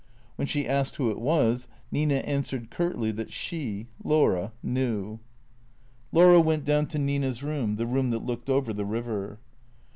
[0.39, 5.19] Wlien she asked who it was, Nina answered curtly that she, Laura, knew.
[6.11, 9.37] Laura went down to Nina's room, the room that looked over the river.